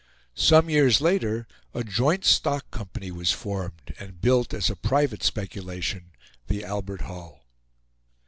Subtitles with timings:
[0.33, 1.45] Some years later
[1.75, 6.09] a joint stock company was formed and built, as a private speculation,
[6.47, 7.45] the Albert Hall.